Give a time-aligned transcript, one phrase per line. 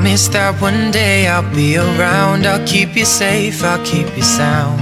[0.00, 2.46] promise that one day I'll be around.
[2.46, 4.80] I'll keep you safe, I'll keep you sound.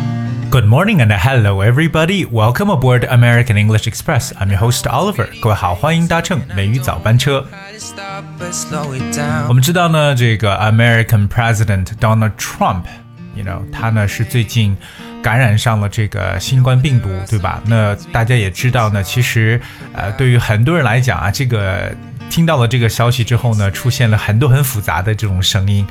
[0.52, 2.24] Good morning and hello everybody.
[2.24, 4.32] Welcome aboard American English Express.
[4.38, 5.26] I'm your host Oliver.
[5.40, 7.44] 各位好，欢迎搭乘美语早班车。
[7.50, 9.48] Try to stop but slow it down.
[9.48, 14.76] 我们知道呢，这个 American President Donald Trump，you know，他呢是最近
[15.20, 17.60] 感染上了这个新冠病毒，对吧？
[17.66, 19.60] 那大家也知道呢，其实
[19.92, 21.90] 呃，对于很多人来讲啊，这个。
[22.30, 25.86] 听到了这个消息之后呢，出现了很多很复杂的这种声音，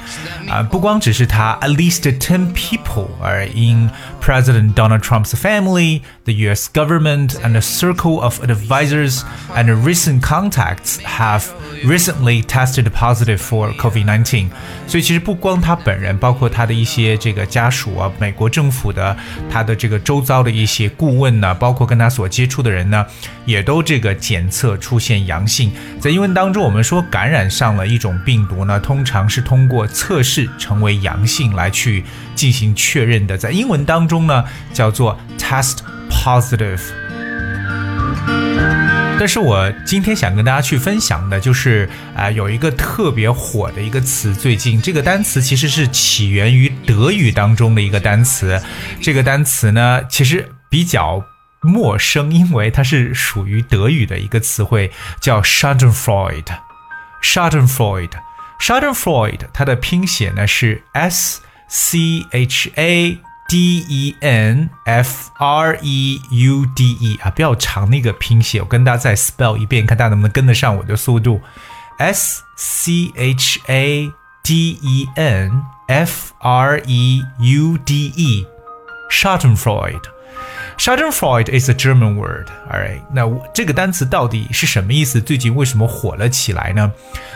[0.49, 3.89] 啊、不光只是他，at least ten people are in
[4.21, 6.69] President Donald Trump's family, the U.S.
[6.73, 9.21] government, and a circle of advisors
[9.55, 11.45] and recent contacts have
[11.85, 14.49] recently tested positive for COVID-19。
[14.87, 19.15] 所以其实不光他本人，包括他的一些这个家属啊，美国政府的
[19.49, 23.05] 他的这个周遭的一些顾问呢，包括跟他所接触的人呢，
[23.45, 25.71] 也都这个检测出现阳性。
[26.01, 33.36] 在英 当中，我们说感染上了一种病毒呢，通常是通过测试成为阳性来去进行确认的。
[33.36, 35.78] 在英文当中呢，叫做 test
[36.10, 36.80] positive。
[39.20, 48.62] 但是我今天想跟大家去分享的就是，啊、有一个特别火的一个词，最近这个单词其实是起源于德语当中的一个单词，
[49.02, 51.20] 这个单词呢其实比较
[51.60, 56.58] 陌生，因为它是属于德语的一个词汇，叫 Schadenfreude。
[57.22, 58.12] Schadenfreude。
[58.60, 69.16] Schadenfreude 它的拼写呢是 S C H A D E N F R E U D E 啊，比较长那个拼写，我跟大家再
[69.16, 71.40] spell 一遍，看大家能不能跟得上我的速度。
[71.98, 74.10] S C H A
[74.42, 78.46] D E N F R E U D E
[80.78, 82.46] Schadenfreude is a German word.
[82.70, 85.20] Alright，那这个单词到底是什么意思？
[85.20, 86.92] 最近为什么火了起来呢？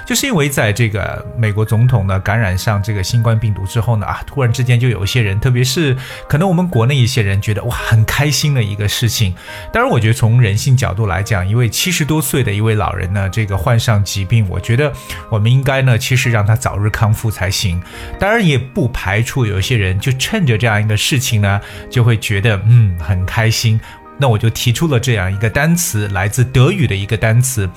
[0.07, 5.97] 就是因为在这个美国总统呢感染上这个新冠病毒之后呢，啊，突然之间就有一些人，特别是
[6.29, 9.35] 可能我们国内一些人觉得哇很开心的一个事情。
[9.73, 14.93] 当然，我觉得从人性角度来讲，一位七十多岁的一位老人呢，这个患上疾病，我觉得
[15.29, 17.83] 我们应该呢，其实让他早日康复才行。
[18.21, 21.61] 当然，也不排除有一些人就趁着这样一个事情呢，
[21.91, 23.81] 就会觉得嗯很开心。
[24.19, 27.69] 那我就提出了这样一个单词，来自德语的一个单词。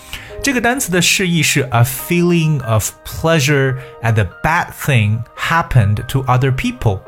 [0.44, 7.00] 这个单词的释义是 a feeling of pleasure at a bad thing happened to other people。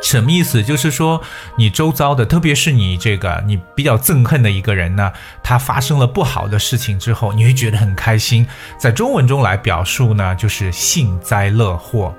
[0.00, 0.62] 什么意思？
[0.62, 1.20] 就是说，
[1.56, 5.10] 你周遭的，特别是你这个你比较憎恨的一个人呢，
[5.42, 8.46] 他发生了不好的事情之后，你会觉得很开心。
[8.78, 12.14] 在中文中来表述呢，就是幸灾乐祸。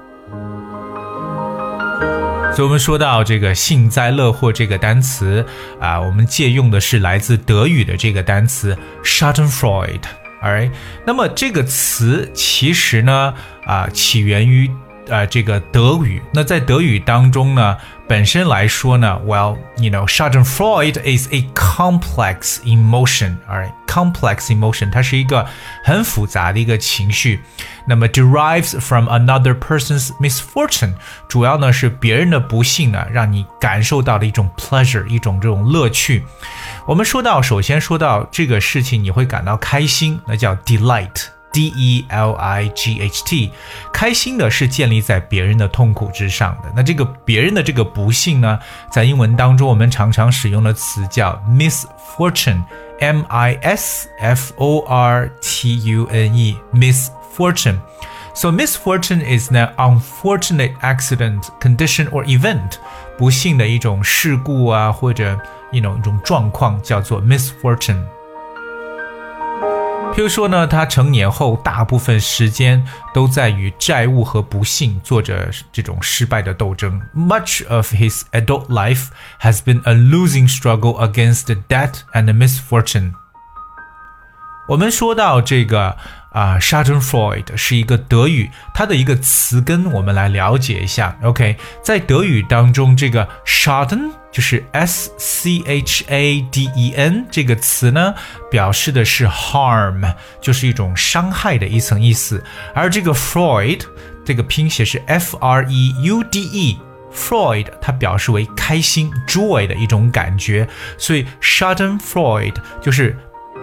[2.51, 5.45] 所以，我们说到这个“幸灾乐祸”这个单词
[5.79, 10.01] 啊，我们借用的是来自德语的这个单词 “Schadenfreude”。
[10.43, 10.71] Alright，
[11.05, 13.33] 那么这个词其实呢
[13.65, 14.69] 啊，起源于
[15.09, 16.21] 呃这个德语。
[16.33, 17.77] 那在德语当中呢，
[18.07, 23.37] 本身来说呢，Well，you know，Schadenfreude is a complex emotion。
[23.49, 25.45] Alright，complex emotion，它是一个
[25.83, 27.41] 很复杂的一个情绪。
[27.85, 30.93] 那么 derives from another person's misfortune，
[31.27, 36.23] 主要呢是别人的不幸呢，让你感受到的一种 pleasure，一种这种乐趣。
[36.85, 41.38] 我们说到，首先说到这个事情，你会感到开心，那叫 delight。
[41.58, 43.52] D E L I G H T，
[43.92, 46.72] 开心的是建立在别人的痛苦之上的。
[46.74, 48.58] 那这个别人的这个不幸呢，
[48.90, 61.44] 在英文当中我们常常使用的词叫 misfortune，M I S F O R T U N E，misfortune。So misfortune is an unfortunate accident,
[61.60, 62.72] condition or event，
[63.16, 65.38] 不幸的一种事故啊，或者
[65.70, 68.02] you know 一种状况叫做 misfortune。
[70.14, 77.00] 譬如说呢，他成年后大部分时间都在与债务和不幸做着这种失败的斗争。
[77.16, 79.06] Much of his adult life
[79.40, 83.14] has been a losing struggle against debt and misfortune。
[84.69, 85.97] 我们说到这个
[86.31, 91.17] 啊、，Schadenfreude 是一个德语，它的一个词根，我们来了解一下。
[91.23, 98.13] OK，在德语当中，这个 Schaden 就是 S C H A D E N 这个词呢，
[98.51, 102.43] 表示的是 harm，就是一种伤害的一层意思。
[102.75, 103.81] 而这个 Freud
[104.23, 106.77] 这个拼写是 F R E U D E。
[107.11, 113.17] Freud 它表示为开心 joy 的一种感觉，所以 Schadenfreude 就是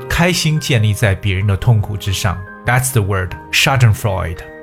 [0.08, 2.38] 开心建立在别人的痛苦之上。
[2.64, 4.55] That's the word Schadenfreude。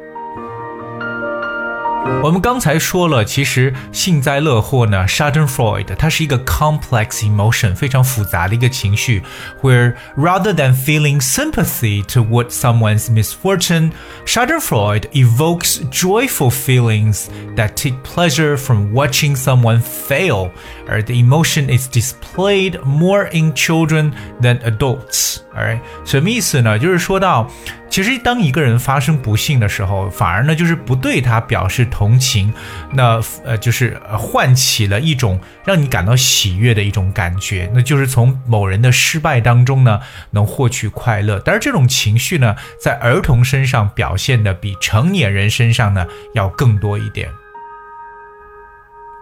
[2.22, 9.22] 我们刚才说了，其实幸灾乐祸呢，Schadenfreude，它是一个 complex emotion，非常复杂的一个情绪，
[9.60, 13.92] where rather than feeling sympathy toward someone's misfortune,
[14.26, 17.26] Schadenfreude evokes joyful feelings
[17.56, 20.50] that take pleasure from watching someone fail,
[20.88, 25.40] or the emotion is displayed more in children than adults.
[25.54, 26.78] Alright，什么意思呢？
[26.78, 27.50] 就是说到。
[27.93, 32.51] 其实，当一个人发生不幸的时候，反而呢就是不对他表示同情，
[32.91, 39.99] 那呃就是唤起了一种让你感到喜悦的一种感觉，那就是从某人的失败当中呢
[40.31, 41.39] 能获取快乐。
[41.45, 47.29] 但是这种情绪呢，在儿童身上表现的比成年人身上呢要更多一点。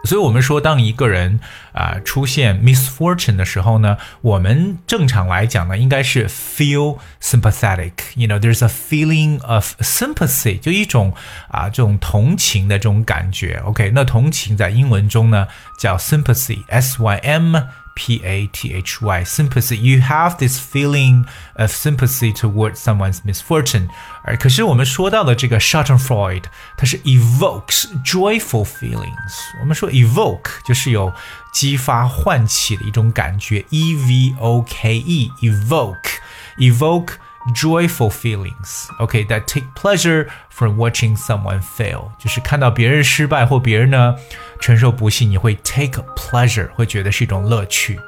[0.03, 1.39] 所以，我们说，当一个人
[1.73, 7.93] 啊出现 misfortune 的时候呢，我们正常来讲呢，应该是 feel sympathetic。
[8.15, 11.13] You know, there's a feeling of sympathy，就一种
[11.49, 13.61] 啊这种同情的这种感觉。
[13.65, 15.47] OK，那同情在英文中呢
[15.79, 17.57] 叫 sympathy，s y m。
[18.00, 19.76] P A T H Y sympathy.
[19.76, 21.24] You have this feeling
[21.54, 23.88] of sympathy towards someone's misfortune.
[24.22, 26.44] 而可是我们说到的这个 Schadenfreude，
[26.76, 29.32] 它是 evokes joyful feelings。
[29.60, 31.12] 我们说 evoke 就是有
[31.52, 36.18] 激发、唤起的一种感觉，e v o k e evoke
[36.58, 37.14] evoke
[37.54, 38.88] joyful feelings.
[38.98, 42.10] Okay, that take pleasure from watching someone fail.
[42.18, 44.16] 就是看到别人失败或别人呢
[44.60, 47.98] 承受不幸，你会 take pleasure，会觉得是一种乐趣。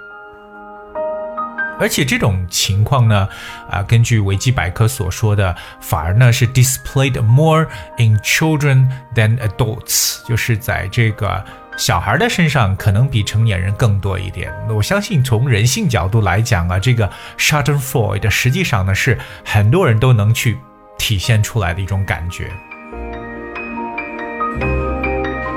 [1.80, 3.28] 而且这种情况呢，
[3.70, 7.68] 啊，根据维基百科所说的，反而呢是 displayed more
[7.98, 11.44] in children than adults，就是在这个
[11.77, 14.53] 小孩的身上可能比成年人更多一点。
[14.69, 20.57] 我相信从人性角度来讲啊，这个 s h u t t e r f o i d 实际上呢是很多人都能去
[20.97, 22.51] 体现出来的一种感觉。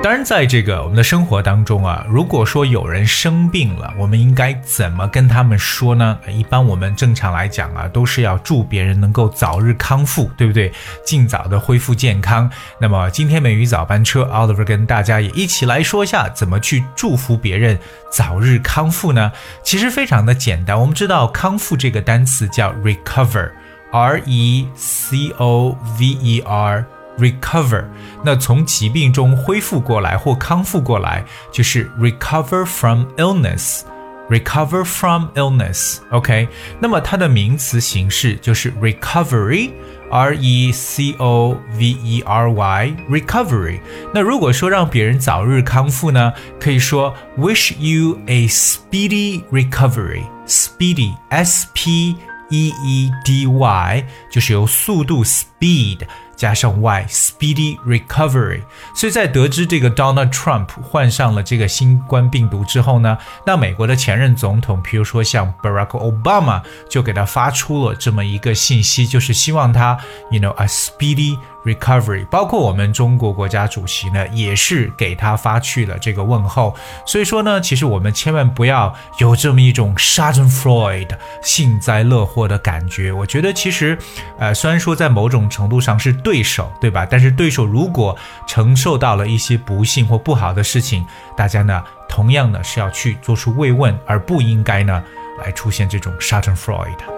[0.06, 6.16] 当然，在这个我们的生活当中啊，如果说有人生病了，我们应该怎么跟他们说呢？
[6.28, 10.72] 一般我们正常来讲啊，都是要祝别人能够早日康复，对不对？
[11.04, 12.48] 尽早的恢复健康。
[12.80, 17.76] 那么今天美语早班车，Oliver 跟大家也一起来说一下，怎么去祝福别人
[18.08, 19.32] 早日康复呢？
[19.64, 26.86] 其实非常的简单，我们知道康复这个单词叫 recover，r e c o v e r。
[27.17, 27.85] recover，
[28.23, 36.47] 那从疾病中恢复过来或康复过来，就是 recover from illness。recover from illness。OK，
[36.79, 43.81] 那么它的名词形式就是 recovery，R E C O V E R Y，recovery。
[44.13, 46.31] 那如果说让别人早日康复呢，
[46.61, 52.15] 可以说 wish you a speedy recovery。speedy，S P
[52.49, 55.99] E E D Y，就是由速度 speed。
[56.36, 58.60] 加上 y speedy recovery，
[58.94, 63.16] 所以在得知这个 Donald Trump 患上了这个新冠病毒之后呢，
[63.46, 69.98] 那美国的前任总统，比如说像 Barack Obama，就给他发出了这么一个信息，就是希望他
[70.30, 71.38] ，you know a speedy。
[71.66, 76.74] recovery，包括我们中国国家主席呢，也是给他发去了这个问候。
[77.04, 83.10] 所以说呢，其实我们千万不要有这么一种 Schadenfreude 幸灾乐祸的感觉。
[83.12, 83.98] 我觉得其实，
[84.38, 87.04] 呃，虽然说在某种程度上是对手，对吧？
[87.10, 91.04] 但是对手如果承受到了一些不幸或不好的事情，
[91.36, 95.02] 大家呢，同样呢是要去做出慰问，而不应该呢
[95.42, 97.15] 来出现这种 Schadenfreude。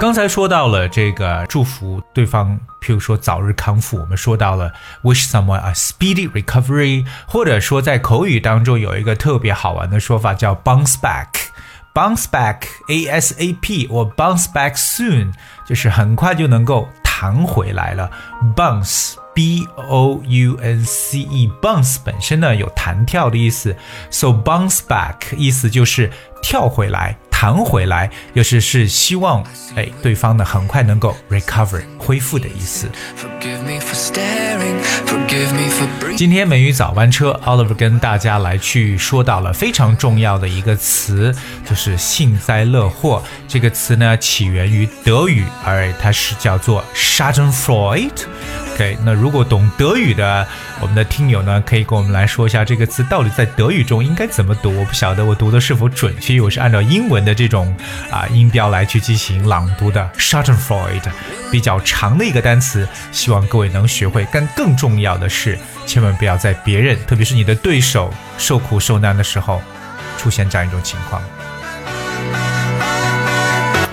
[0.00, 15.32] 刚才说到了这个祝福对方，譬如说早日康复，我们说到了 wish someone a speedy recovery，或者说在口语当中有一个特别好玩的说法叫 bounce back，bounce back，A S A P，我 bounce back soon，
[15.66, 18.08] 就是很快就能够弹回来了。
[18.54, 23.76] bounce，B O U N C E，bounce 本身呢有弹跳的意思
[24.10, 26.08] ，so bounce back 意思就是
[26.40, 27.18] 跳回来。
[27.40, 29.44] 弹回来，又是是希望
[29.76, 32.88] 哎对方呢很快能够 recover 恢复的意思。
[36.16, 41.32] 今天美语早班车，Oliver 跟大家来去说到了非常重要的一个词，
[41.64, 43.22] 就是幸灾乐祸。
[43.46, 48.10] 这个词呢起源于德语，而它是叫做 Schadenfreude。
[48.78, 50.46] OK，那如果懂德语的
[50.78, 54.72] 我们的听友呢，可以跟我们来说一下这个词到底在德语中应该怎么读？
[54.78, 57.76] 我不晓得我读的是否准确，因为我是按照英文的这种
[58.08, 60.08] 啊音标来去进行朗读的。
[60.16, 61.10] Schadenfreude
[61.50, 64.24] 比较长的一个单词，希望各位能学会。
[64.32, 69.60] 但更重要的是，千万不要在别人，特别是你的对手受苦受难的时候，
[70.16, 71.20] 出现这样一种情况。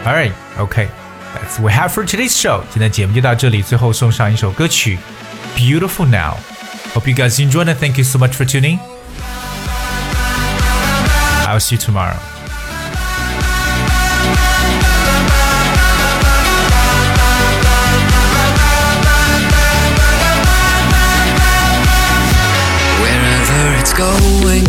[0.06, 1.05] All right，OK。
[1.35, 2.63] That's we have for today's show。
[2.73, 4.99] 今天节目就到这里，最后送上一首歌曲
[5.57, 6.37] beautiful now.
[6.93, 8.79] Hope you guys enjoyed and thank you so much for tuning.
[11.47, 12.17] I'll see you tomorrow.
[23.01, 24.67] Wherever it's going,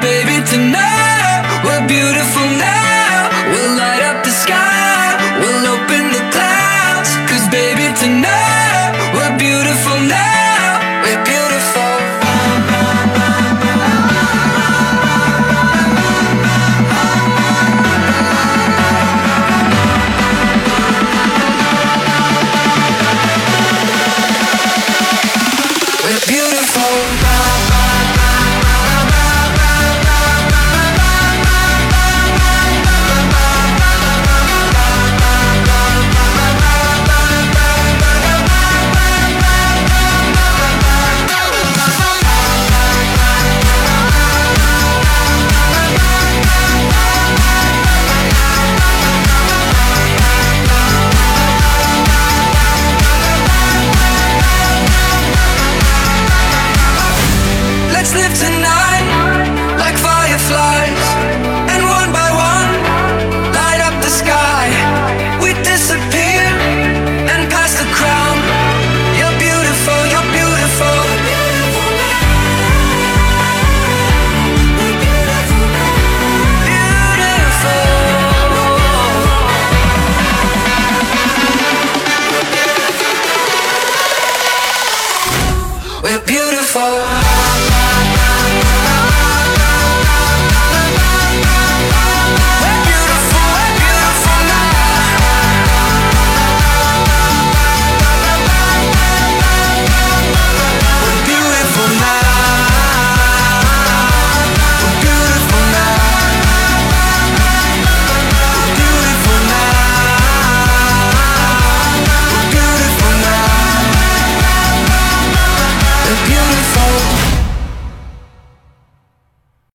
[0.00, 1.07] baby, tonight.